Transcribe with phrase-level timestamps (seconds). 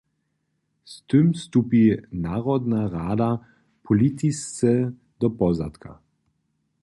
[0.83, 3.39] Z tym stupi narodna rada
[3.83, 5.99] politisce do pozadka.